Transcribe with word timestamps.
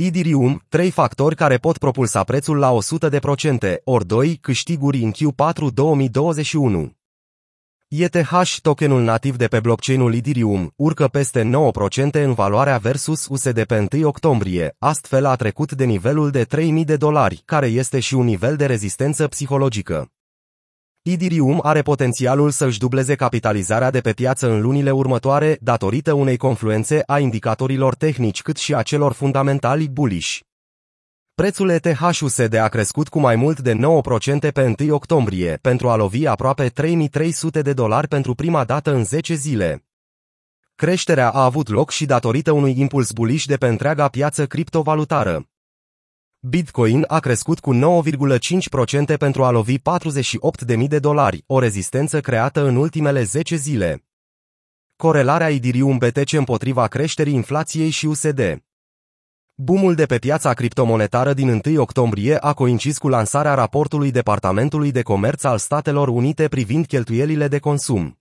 Idirium, 0.00 0.62
trei 0.68 0.90
factori 0.90 1.34
care 1.34 1.56
pot 1.56 1.78
propulsa 1.78 2.24
prețul 2.24 2.58
la 2.58 2.72
100%, 2.72 3.74
ori 3.84 4.06
2 4.06 4.36
câștiguri 4.36 4.98
în 5.02 5.12
Q4 5.12 5.72
2021. 5.74 6.92
ETH, 7.88 8.56
tokenul 8.62 9.02
nativ 9.02 9.36
de 9.36 9.46
pe 9.46 9.60
blockchain-ul 9.60 10.14
Ethereum, 10.14 10.72
urcă 10.76 11.08
peste 11.08 11.50
9% 12.10 12.10
în 12.12 12.32
valoarea 12.32 12.78
versus 12.78 13.26
USD 13.28 13.64
pe 13.64 13.86
1 13.92 14.06
octombrie, 14.06 14.74
astfel 14.78 15.24
a 15.24 15.36
trecut 15.36 15.72
de 15.72 15.84
nivelul 15.84 16.30
de 16.30 16.44
3000 16.44 16.84
de 16.84 16.96
dolari, 16.96 17.42
care 17.44 17.66
este 17.66 18.00
și 18.00 18.14
un 18.14 18.24
nivel 18.24 18.56
de 18.56 18.66
rezistență 18.66 19.28
psihologică. 19.28 20.10
Ethereum 21.10 21.60
are 21.62 21.82
potențialul 21.82 22.50
să-și 22.50 22.78
dubleze 22.78 23.14
capitalizarea 23.14 23.90
de 23.90 24.00
pe 24.00 24.12
piață 24.12 24.50
în 24.50 24.60
lunile 24.60 24.90
următoare 24.90 25.58
datorită 25.60 26.12
unei 26.12 26.36
confluențe 26.36 27.02
a 27.06 27.18
indicatorilor 27.18 27.94
tehnici 27.94 28.42
cât 28.42 28.56
și 28.56 28.74
a 28.74 28.82
celor 28.82 29.12
fundamentali 29.12 29.88
bullish. 29.88 30.38
Prețul 31.34 31.68
ETH-USD 31.68 32.54
a 32.54 32.68
crescut 32.68 33.08
cu 33.08 33.18
mai 33.18 33.36
mult 33.36 33.60
de 33.60 33.74
9% 33.74 34.52
pe 34.52 34.74
1 34.78 34.94
octombrie, 34.94 35.58
pentru 35.62 35.88
a 35.88 35.96
lovi 35.96 36.26
aproape 36.26 36.68
3300 36.68 37.62
de 37.62 37.72
dolari 37.72 38.08
pentru 38.08 38.34
prima 38.34 38.64
dată 38.64 38.94
în 38.94 39.04
10 39.04 39.34
zile. 39.34 39.84
Creșterea 40.74 41.30
a 41.30 41.44
avut 41.44 41.68
loc 41.68 41.90
și 41.90 42.06
datorită 42.06 42.52
unui 42.52 42.80
impuls 42.80 43.12
bullish 43.12 43.44
de 43.44 43.56
pe 43.56 43.66
întreaga 43.66 44.08
piață 44.08 44.46
criptovalutară. 44.46 45.48
Bitcoin 46.40 47.04
a 47.06 47.18
crescut 47.18 47.60
cu 47.60 47.74
9,5% 47.74 49.16
pentru 49.18 49.44
a 49.44 49.50
lovi 49.50 49.78
48.000 49.78 50.88
de 50.88 50.98
dolari, 50.98 51.44
o 51.46 51.58
rezistență 51.58 52.20
creată 52.20 52.66
în 52.66 52.76
ultimele 52.76 53.22
10 53.22 53.56
zile. 53.56 54.04
Corelarea 54.96 55.50
Ethereum 55.50 55.98
BTC 55.98 56.32
împotriva 56.32 56.86
creșterii 56.86 57.34
inflației 57.34 57.90
și 57.90 58.06
USD. 58.06 58.62
Boomul 59.54 59.94
de 59.94 60.06
pe 60.06 60.18
piața 60.18 60.54
criptomonetară 60.54 61.32
din 61.32 61.60
1 61.66 61.80
octombrie 61.80 62.36
a 62.36 62.52
coincis 62.52 62.98
cu 62.98 63.08
lansarea 63.08 63.54
raportului 63.54 64.10
Departamentului 64.10 64.90
de 64.90 65.02
Comerț 65.02 65.44
al 65.44 65.58
Statelor 65.58 66.08
Unite 66.08 66.48
privind 66.48 66.86
cheltuielile 66.86 67.48
de 67.48 67.58
consum. 67.58 68.17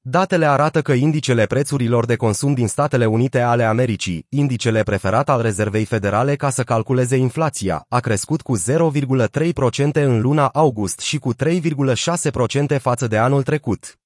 Datele 0.00 0.46
arată 0.46 0.82
că 0.82 0.92
indicele 0.92 1.46
prețurilor 1.46 2.06
de 2.06 2.16
consum 2.16 2.54
din 2.54 2.68
Statele 2.68 3.06
Unite 3.06 3.40
ale 3.40 3.64
Americii, 3.64 4.26
indicele 4.28 4.82
preferat 4.82 5.28
al 5.28 5.42
Rezervei 5.42 5.84
Federale 5.84 6.36
ca 6.36 6.50
să 6.50 6.62
calculeze 6.62 7.16
inflația, 7.16 7.84
a 7.88 8.00
crescut 8.00 8.42
cu 8.42 8.58
0,3% 8.58 9.92
în 9.92 10.20
luna 10.20 10.46
august 10.46 10.98
și 10.98 11.18
cu 11.18 11.34
3,6% 11.34 12.80
față 12.80 13.06
de 13.06 13.16
anul 13.16 13.42
trecut. 13.42 13.98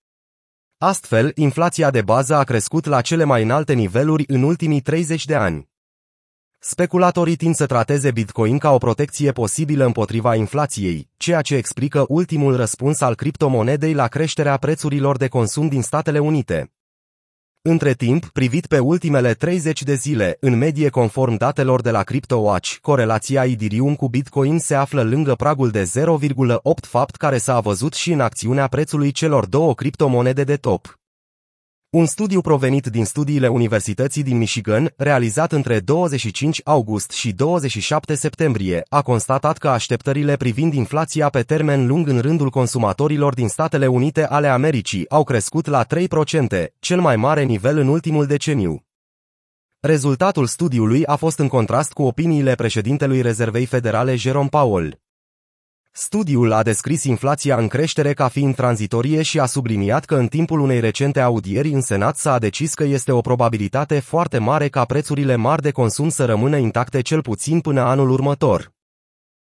Astfel, 0.79 1.33
inflația 1.35 1.91
de 1.91 2.03
bază 2.03 2.35
a 2.35 2.45
crescut 2.45 2.85
la 2.85 3.01
cele 3.01 3.25
mai 3.25 3.43
înalte 3.43 3.73
niveluri 3.73 4.25
în 4.27 4.43
ultimii 4.43 4.81
30 4.81 5.25
de 5.25 5.35
ani. 5.35 5.72
Speculatorii 6.65 7.37
tind 7.37 7.55
să 7.55 7.67
trateze 7.67 8.11
Bitcoin 8.11 8.59
ca 8.59 8.71
o 8.71 8.79
protecție 8.79 9.33
posibilă 9.33 9.85
împotriva 9.85 10.35
inflației, 10.35 11.09
ceea 11.17 11.41
ce 11.41 11.55
explică 11.55 12.05
ultimul 12.09 12.57
răspuns 12.57 13.01
al 13.01 13.15
criptomonedei 13.15 13.95
la 13.95 14.07
creșterea 14.07 14.57
prețurilor 14.57 15.17
de 15.17 15.29
consum 15.29 15.69
din 15.69 15.83
Statele 15.83 16.19
Unite. 16.19 16.73
Între 17.63 17.93
timp, 17.93 18.27
privit 18.27 18.67
pe 18.67 18.79
ultimele 18.79 19.35
30 19.35 19.83
de 19.83 19.95
zile, 19.95 20.37
în 20.41 20.59
medie 20.59 20.89
conform 20.89 21.37
datelor 21.37 21.81
de 21.81 21.91
la 21.91 22.03
CryptoWatch, 22.03 22.77
corelația 22.81 23.45
Ethereum 23.45 23.95
cu 23.95 24.09
Bitcoin 24.09 24.59
se 24.59 24.75
află 24.75 25.03
lângă 25.03 25.35
pragul 25.35 25.71
de 25.71 25.83
0,8 25.83 26.61
fapt 26.81 27.17
care 27.17 27.39
s-a 27.39 27.61
văzut 27.61 27.95
și 27.95 28.13
în 28.13 28.21
acțiunea 28.21 28.67
prețului 28.67 29.13
celor 29.13 29.47
două 29.47 29.75
criptomonede 29.75 30.45
de 30.45 30.57
top. 30.57 31.02
Un 31.93 32.07
studiu 32.07 32.41
provenit 32.41 32.87
din 32.87 33.05
studiile 33.05 33.49
Universității 33.49 34.23
din 34.23 34.37
Michigan, 34.37 34.93
realizat 34.97 35.53
între 35.53 35.81
25 35.81 36.61
august 36.65 37.11
și 37.11 37.33
27 37.33 38.15
septembrie, 38.15 38.83
a 38.89 39.03
constatat 39.03 39.59
că 39.59 39.69
așteptările 39.69 40.37
privind 40.37 40.75
inflația 40.75 41.29
pe 41.29 41.43
termen 41.43 41.87
lung 41.87 42.09
în 42.09 42.21
rândul 42.21 42.51
consumatorilor 42.51 43.35
din 43.35 43.49
Statele 43.49 43.87
Unite 43.87 44.27
ale 44.27 44.47
Americii 44.47 45.11
au 45.11 45.25
crescut 45.25 45.67
la 45.67 45.85
3%, 45.85 46.67
cel 46.79 47.01
mai 47.01 47.17
mare 47.17 47.43
nivel 47.43 47.79
în 47.79 47.89
ultimul 47.89 48.27
deceniu. 48.27 48.85
Rezultatul 49.81 50.47
studiului 50.47 51.07
a 51.07 51.17
fost 51.17 51.39
în 51.39 51.49
contrast 51.49 51.93
cu 51.93 52.03
opiniile 52.03 52.55
președintelui 52.55 53.21
Rezervei 53.21 53.67
Federale 53.67 54.17
Jerome 54.17 54.49
Powell. 54.49 55.02
Studiul 55.95 56.53
a 56.53 56.63
descris 56.63 57.05
inflația 57.05 57.57
în 57.57 57.69
creștere 57.69 58.13
ca 58.13 58.29
fiind 58.29 58.55
tranzitorie 58.55 59.23
și 59.23 59.41
a 59.41 59.47
subliniat 59.47 60.05
că 60.05 60.17
în 60.17 60.27
timpul 60.27 60.61
unei 60.61 60.81
recente 60.81 61.21
audieri 61.21 61.69
în 61.69 61.81
Senat 61.81 62.17
s-a 62.17 62.39
decis 62.39 62.75
că 62.75 62.85
este 62.85 63.13
o 63.13 63.21
probabilitate 63.21 63.99
foarte 63.99 64.39
mare 64.39 64.69
ca 64.69 64.85
prețurile 64.85 65.37
mari 65.37 65.63
de 65.63 65.71
consum 65.71 66.09
să 66.09 66.25
rămână 66.25 66.57
intacte 66.57 67.01
cel 67.01 67.23
puțin 67.23 67.61
până 67.61 67.81
anul 67.81 68.11
următor. 68.11 68.73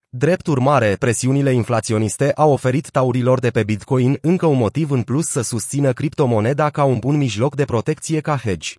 Drept 0.08 0.46
urmare, 0.46 0.96
presiunile 0.98 1.52
inflaționiste 1.52 2.32
au 2.32 2.52
oferit 2.52 2.90
taurilor 2.90 3.38
de 3.38 3.50
pe 3.50 3.62
Bitcoin 3.62 4.18
încă 4.20 4.46
un 4.46 4.56
motiv 4.56 4.90
în 4.90 5.02
plus 5.02 5.26
să 5.26 5.40
susțină 5.40 5.92
criptomoneda 5.92 6.70
ca 6.70 6.84
un 6.84 6.98
bun 6.98 7.16
mijloc 7.16 7.54
de 7.54 7.64
protecție 7.64 8.20
ca 8.20 8.36
hedge. 8.36 8.74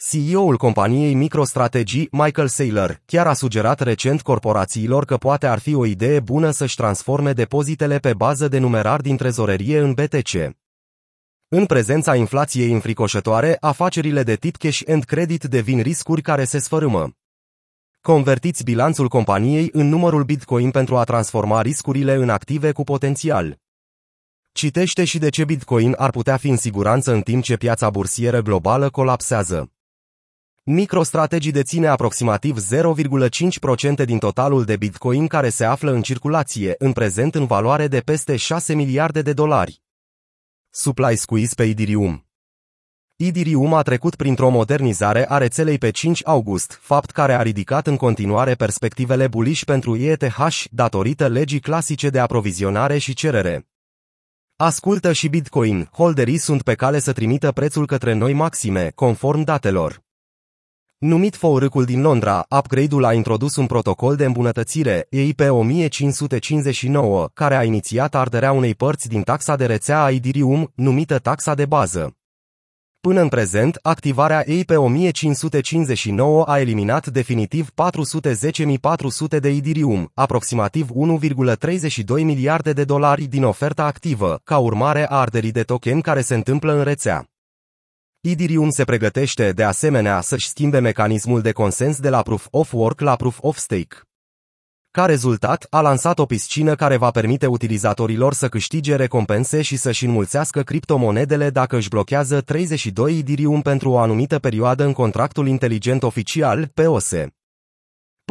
CEO-ul 0.00 0.56
companiei 0.56 1.14
MicroStrategy, 1.14 2.08
Michael 2.10 2.48
Saylor, 2.48 3.00
chiar 3.06 3.26
a 3.26 3.32
sugerat 3.32 3.80
recent 3.80 4.22
corporațiilor 4.22 5.04
că 5.04 5.16
poate 5.16 5.46
ar 5.46 5.58
fi 5.58 5.74
o 5.74 5.84
idee 5.86 6.20
bună 6.20 6.50
să-și 6.50 6.76
transforme 6.76 7.32
depozitele 7.32 7.98
pe 7.98 8.14
bază 8.14 8.48
de 8.48 8.58
numerar 8.58 9.00
din 9.00 9.16
trezorerie 9.16 9.78
în 9.78 9.92
BTC. 9.92 10.56
În 11.48 11.66
prezența 11.66 12.14
inflației 12.14 12.72
înfricoșătoare, 12.72 13.56
afacerile 13.60 14.22
de 14.22 14.34
tip 14.34 14.56
cash 14.56 14.80
and 14.88 15.04
credit 15.04 15.44
devin 15.44 15.82
riscuri 15.82 16.22
care 16.22 16.44
se 16.44 16.58
sfărâmă. 16.58 17.12
Convertiți 18.00 18.64
bilanțul 18.64 19.08
companiei 19.08 19.68
în 19.72 19.88
numărul 19.88 20.24
Bitcoin 20.24 20.70
pentru 20.70 20.96
a 20.96 21.04
transforma 21.04 21.62
riscurile 21.62 22.14
în 22.14 22.28
active 22.28 22.72
cu 22.72 22.84
potențial. 22.84 23.58
Citește 24.52 25.04
și 25.04 25.18
de 25.18 25.28
ce 25.28 25.44
Bitcoin 25.44 25.94
ar 25.96 26.10
putea 26.10 26.36
fi 26.36 26.48
în 26.48 26.56
siguranță 26.56 27.12
în 27.12 27.20
timp 27.20 27.42
ce 27.42 27.56
piața 27.56 27.90
bursieră 27.90 28.40
globală 28.40 28.90
colapsează. 28.90 29.72
MicroStrategy 30.70 31.50
deține 31.50 31.86
aproximativ 31.86 32.56
0,5% 32.58 34.04
din 34.04 34.18
totalul 34.18 34.64
de 34.64 34.76
Bitcoin 34.76 35.26
care 35.26 35.48
se 35.48 35.64
află 35.64 35.90
în 35.92 36.02
circulație, 36.02 36.74
în 36.78 36.92
prezent 36.92 37.34
în 37.34 37.46
valoare 37.46 37.86
de 37.86 38.00
peste 38.00 38.36
6 38.36 38.74
miliarde 38.74 39.22
de 39.22 39.32
dolari. 39.32 39.82
Supply 40.70 41.16
squeeze 41.16 41.54
pe 41.54 41.64
Ethereum 41.64 42.26
Ethereum 43.16 43.74
a 43.74 43.82
trecut 43.82 44.14
printr-o 44.14 44.48
modernizare 44.48 45.30
a 45.30 45.38
rețelei 45.38 45.78
pe 45.78 45.90
5 45.90 46.20
august, 46.24 46.78
fapt 46.80 47.10
care 47.10 47.34
a 47.34 47.42
ridicat 47.42 47.86
în 47.86 47.96
continuare 47.96 48.54
perspectivele 48.54 49.28
bullish 49.28 49.64
pentru 49.64 49.96
ETH 49.96 50.64
datorită 50.70 51.28
legii 51.28 51.60
clasice 51.60 52.08
de 52.08 52.18
aprovizionare 52.18 52.98
și 52.98 53.14
cerere. 53.14 53.68
Ascultă 54.56 55.12
și 55.12 55.28
Bitcoin, 55.28 55.88
holderii 55.92 56.38
sunt 56.38 56.62
pe 56.62 56.74
cale 56.74 56.98
să 56.98 57.12
trimită 57.12 57.52
prețul 57.52 57.86
către 57.86 58.12
noi 58.12 58.32
maxime, 58.32 58.92
conform 58.94 59.42
datelor. 59.42 60.06
Numit 60.98 61.36
Fourâcul 61.36 61.84
din 61.84 62.00
Londra, 62.00 62.46
upgrade-ul 62.58 63.04
a 63.04 63.12
introdus 63.12 63.56
un 63.56 63.66
protocol 63.66 64.16
de 64.16 64.24
îmbunătățire, 64.24 65.06
EIP 65.10 65.40
1559, 65.40 67.28
care 67.34 67.56
a 67.56 67.64
inițiat 67.64 68.14
arderea 68.14 68.52
unei 68.52 68.74
părți 68.74 69.08
din 69.08 69.22
taxa 69.22 69.56
de 69.56 69.66
rețea 69.66 70.02
a 70.02 70.10
Ethereum, 70.10 70.72
numită 70.74 71.18
taxa 71.18 71.54
de 71.54 71.66
bază. 71.66 72.16
Până 73.00 73.20
în 73.20 73.28
prezent, 73.28 73.78
activarea 73.82 74.42
EIP 74.46 74.70
1559 74.70 76.44
a 76.44 76.60
eliminat 76.60 77.06
definitiv 77.06 77.70
410.400 77.70 79.40
de 79.40 79.48
Ethereum, 79.48 80.10
aproximativ 80.14 80.88
1,32 80.90 82.06
miliarde 82.06 82.72
de 82.72 82.84
dolari 82.84 83.24
din 83.24 83.44
oferta 83.44 83.84
activă, 83.84 84.40
ca 84.44 84.58
urmare 84.58 85.06
a 85.08 85.18
arderii 85.18 85.52
de 85.52 85.62
token 85.62 86.00
care 86.00 86.20
se 86.20 86.34
întâmplă 86.34 86.72
în 86.72 86.82
rețea. 86.82 87.28
Ethereum 88.30 88.70
se 88.70 88.84
pregătește, 88.84 89.52
de 89.52 89.62
asemenea, 89.62 90.20
să-și 90.20 90.48
schimbe 90.48 90.78
mecanismul 90.78 91.40
de 91.40 91.52
consens 91.52 91.98
de 92.00 92.08
la 92.08 92.22
Proof 92.22 92.46
of 92.50 92.72
Work 92.72 93.00
la 93.00 93.16
Proof 93.16 93.38
of 93.40 93.56
Stake. 93.56 93.96
Ca 94.90 95.04
rezultat, 95.04 95.66
a 95.70 95.80
lansat 95.80 96.18
o 96.18 96.24
piscină 96.24 96.74
care 96.74 96.96
va 96.96 97.10
permite 97.10 97.46
utilizatorilor 97.46 98.32
să 98.34 98.48
câștige 98.48 98.96
recompense 98.96 99.62
și 99.62 99.76
să-și 99.76 100.04
înmulțească 100.04 100.62
criptomonedele 100.62 101.50
dacă 101.50 101.76
își 101.76 101.88
blochează 101.88 102.40
32 102.40 103.18
Ethereum 103.18 103.62
pentru 103.62 103.90
o 103.90 103.98
anumită 103.98 104.38
perioadă 104.38 104.84
în 104.84 104.92
contractul 104.92 105.46
inteligent 105.46 106.02
oficial, 106.02 106.70
POS. 106.74 107.12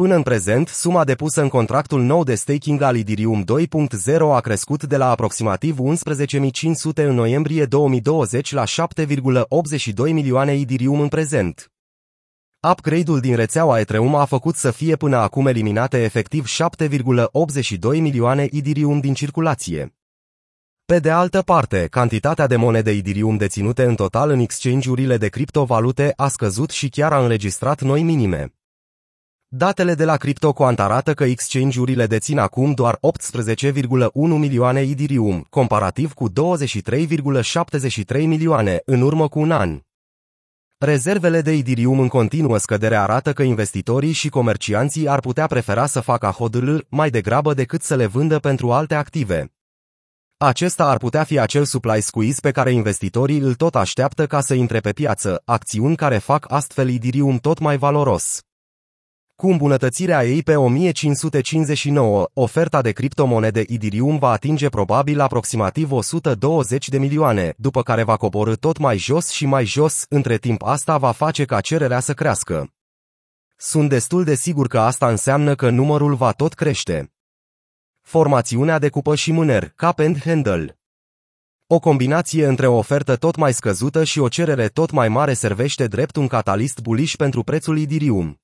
Până 0.02 0.14
în 0.14 0.22
prezent, 0.22 0.68
suma 0.68 1.04
depusă 1.04 1.42
în 1.42 1.48
contractul 1.48 2.02
nou 2.02 2.24
de 2.24 2.34
staking 2.34 2.82
al 2.82 2.96
Ethereum 2.96 3.44
2.0 3.44 4.20
a 4.32 4.40
crescut 4.40 4.84
de 4.84 4.96
la 4.96 5.10
aproximativ 5.10 5.78
11.500 5.78 6.94
în 6.94 7.14
noiembrie 7.14 7.64
2020 7.64 8.52
la 8.52 8.64
7,82 8.64 9.94
milioane 9.96 10.52
Ethereum 10.52 11.00
în 11.00 11.08
prezent. 11.08 11.72
Upgrade-ul 12.70 13.20
din 13.20 13.36
rețeaua 13.36 13.80
Ethereum 13.80 14.14
a 14.14 14.24
făcut 14.24 14.54
să 14.54 14.70
fie 14.70 14.96
până 14.96 15.16
acum 15.16 15.46
eliminate 15.46 16.02
efectiv 16.02 16.46
7,82 16.86 17.78
milioane 17.80 18.48
Ethereum 18.52 19.00
din 19.00 19.14
circulație. 19.14 19.94
Pe 20.84 20.98
de 20.98 21.10
altă 21.10 21.42
parte, 21.42 21.86
cantitatea 21.90 22.46
de 22.46 22.56
monede 22.56 22.90
Ethereum 22.90 23.36
deținute 23.36 23.84
în 23.84 23.94
total 23.94 24.30
în 24.30 24.38
exchange-urile 24.38 25.16
de 25.16 25.28
criptovalute 25.28 26.12
a 26.16 26.28
scăzut 26.28 26.70
și 26.70 26.88
chiar 26.88 27.12
a 27.12 27.22
înregistrat 27.22 27.82
noi 27.82 28.02
minime. 28.02 28.52
Datele 29.50 29.94
de 29.94 30.04
la 30.04 30.16
CryptoQuant 30.16 30.80
arată 30.80 31.14
că 31.14 31.24
exchange-urile 31.24 32.06
dețin 32.06 32.38
acum 32.38 32.72
doar 32.72 32.98
18,1 32.98 34.10
milioane 34.14 34.80
Ethereum, 34.80 35.46
comparativ 35.50 36.12
cu 36.12 36.30
23,73 36.30 36.34
milioane 38.08 38.82
în 38.84 39.00
urmă 39.00 39.28
cu 39.28 39.38
un 39.38 39.50
an. 39.50 39.80
Rezervele 40.78 41.40
de 41.40 41.52
Ethereum 41.52 42.00
în 42.00 42.08
continuă 42.08 42.58
scădere 42.58 42.96
arată 42.96 43.32
că 43.32 43.42
investitorii 43.42 44.12
și 44.12 44.28
comercianții 44.28 45.08
ar 45.08 45.20
putea 45.20 45.46
prefera 45.46 45.86
să 45.86 46.00
facă 46.00 46.26
HODL 46.26 46.76
mai 46.88 47.10
degrabă 47.10 47.54
decât 47.54 47.82
să 47.82 47.94
le 47.94 48.06
vândă 48.06 48.38
pentru 48.38 48.72
alte 48.72 48.94
active. 48.94 49.52
Acesta 50.36 50.88
ar 50.88 50.96
putea 50.96 51.24
fi 51.24 51.38
acel 51.38 51.64
supply 51.64 52.00
squeeze 52.00 52.40
pe 52.40 52.50
care 52.50 52.72
investitorii 52.72 53.38
îl 53.38 53.54
tot 53.54 53.74
așteaptă 53.74 54.26
ca 54.26 54.40
să 54.40 54.54
intre 54.54 54.80
pe 54.80 54.92
piață, 54.92 55.42
acțiuni 55.44 55.96
care 55.96 56.18
fac 56.18 56.52
astfel 56.52 56.88
Ethereum 56.90 57.36
tot 57.36 57.58
mai 57.58 57.76
valoros. 57.76 58.42
Cu 59.42 59.50
îmbunătățirea 59.50 60.24
ei 60.24 60.42
pe 60.42 60.56
1559, 60.56 62.28
oferta 62.32 62.82
de 62.82 62.92
criptomonede 62.92 63.64
Ethereum 63.66 64.18
va 64.18 64.30
atinge 64.30 64.68
probabil 64.68 65.20
aproximativ 65.20 65.92
120 65.92 66.88
de 66.88 66.98
milioane, 66.98 67.54
după 67.56 67.82
care 67.82 68.02
va 68.02 68.16
coborâ 68.16 68.54
tot 68.54 68.78
mai 68.78 68.96
jos 68.96 69.28
și 69.28 69.46
mai 69.46 69.64
jos, 69.64 70.04
între 70.08 70.36
timp 70.36 70.62
asta 70.62 70.96
va 70.96 71.12
face 71.12 71.44
ca 71.44 71.60
cererea 71.60 72.00
să 72.00 72.14
crească. 72.14 72.74
Sunt 73.56 73.88
destul 73.88 74.24
de 74.24 74.34
sigur 74.34 74.66
că 74.66 74.80
asta 74.80 75.08
înseamnă 75.08 75.54
că 75.54 75.70
numărul 75.70 76.14
va 76.14 76.32
tot 76.32 76.54
crește. 76.54 77.12
Formațiunea 78.00 78.78
de 78.78 78.88
cupă 78.88 79.14
și 79.14 79.32
mâner, 79.32 79.72
cap 79.76 79.98
and 79.98 80.22
handle. 80.24 80.78
O 81.66 81.78
combinație 81.78 82.46
între 82.46 82.66
o 82.66 82.76
ofertă 82.76 83.16
tot 83.16 83.36
mai 83.36 83.52
scăzută 83.52 84.04
și 84.04 84.18
o 84.18 84.28
cerere 84.28 84.68
tot 84.68 84.90
mai 84.90 85.08
mare 85.08 85.32
servește 85.32 85.86
drept 85.86 86.16
un 86.16 86.26
catalist 86.26 86.80
bullish 86.80 87.16
pentru 87.16 87.42
prețul 87.42 87.78
Ethereum. 87.78 88.40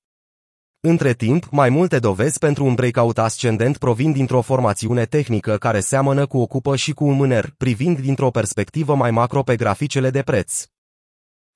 Între 0.86 1.12
timp, 1.12 1.48
mai 1.50 1.68
multe 1.68 1.98
dovezi 1.98 2.38
pentru 2.38 2.64
un 2.64 2.74
breakout 2.74 3.18
ascendent 3.18 3.76
provin 3.78 4.12
dintr-o 4.12 4.40
formațiune 4.40 5.04
tehnică 5.04 5.56
care 5.56 5.80
seamănă 5.80 6.26
cu 6.26 6.38
o 6.38 6.46
cupă 6.46 6.76
și 6.76 6.92
cu 6.92 7.04
un 7.04 7.14
mâner, 7.14 7.52
privind 7.56 7.98
dintr-o 7.98 8.30
perspectivă 8.30 8.94
mai 8.94 9.10
macro 9.10 9.42
pe 9.42 9.56
graficele 9.56 10.10
de 10.10 10.22
preț. 10.22 10.64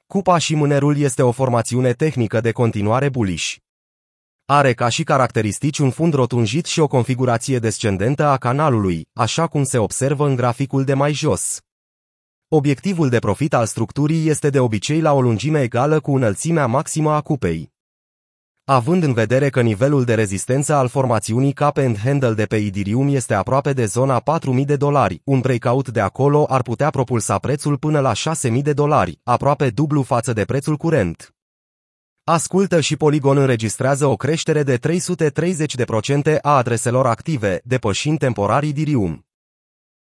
Cupa 0.06 0.38
și 0.38 0.54
mânerul 0.54 0.96
este 0.98 1.22
o 1.22 1.30
formațiune 1.30 1.92
tehnică 1.92 2.40
de 2.40 2.52
continuare 2.52 3.08
bullish. 3.08 3.54
Are 4.44 4.72
ca 4.72 4.88
și 4.88 5.02
caracteristici 5.02 5.78
un 5.78 5.90
fund 5.90 6.14
rotunjit 6.14 6.66
și 6.66 6.80
o 6.80 6.86
configurație 6.86 7.58
descendentă 7.58 8.24
a 8.24 8.36
canalului, 8.36 9.06
așa 9.12 9.46
cum 9.46 9.64
se 9.64 9.78
observă 9.78 10.26
în 10.26 10.34
graficul 10.34 10.84
de 10.84 10.94
mai 10.94 11.12
jos. 11.12 11.60
Obiectivul 12.48 13.08
de 13.08 13.18
profit 13.18 13.54
al 13.54 13.66
structurii 13.66 14.28
este 14.28 14.50
de 14.50 14.60
obicei 14.60 15.00
la 15.00 15.12
o 15.12 15.20
lungime 15.20 15.62
egală 15.62 16.00
cu 16.00 16.14
înălțimea 16.14 16.66
maximă 16.66 17.12
a 17.12 17.20
cupei. 17.20 17.76
Având 18.70 19.02
în 19.02 19.12
vedere 19.12 19.48
că 19.48 19.60
nivelul 19.60 20.04
de 20.04 20.14
rezistență 20.14 20.74
al 20.74 20.88
formațiunii 20.88 21.52
Cap 21.52 21.76
and 21.76 21.98
Handle 21.98 22.32
de 22.32 22.44
pe 22.44 22.56
Ethereum 22.56 23.08
este 23.08 23.34
aproape 23.34 23.72
de 23.72 23.84
zona 23.84 24.20
4000 24.20 24.64
de 24.64 24.76
dolari, 24.76 25.20
un 25.24 25.40
breakout 25.40 25.88
de 25.88 26.00
acolo 26.00 26.44
ar 26.48 26.62
putea 26.62 26.90
propulsa 26.90 27.38
prețul 27.38 27.78
până 27.78 28.00
la 28.00 28.12
6000 28.12 28.62
de 28.62 28.72
dolari, 28.72 29.20
aproape 29.22 29.70
dublu 29.70 30.02
față 30.02 30.32
de 30.32 30.44
prețul 30.44 30.76
curent. 30.76 31.34
Ascultă 32.24 32.80
și 32.80 32.96
Polygon 32.96 33.36
înregistrează 33.36 34.06
o 34.06 34.16
creștere 34.16 34.62
de 34.62 34.78
330% 34.78 36.40
a 36.40 36.56
adreselor 36.56 37.06
active, 37.06 37.60
depășind 37.64 38.18
temporar 38.18 38.62
Ethereum. 38.62 39.27